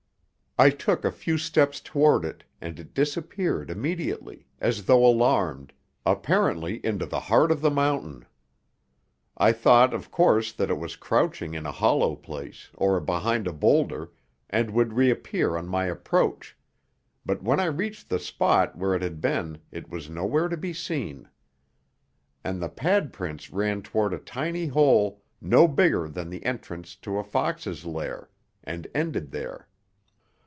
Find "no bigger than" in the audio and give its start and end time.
25.39-26.29